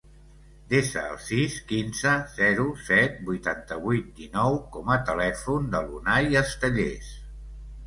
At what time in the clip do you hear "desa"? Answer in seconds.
0.69-1.01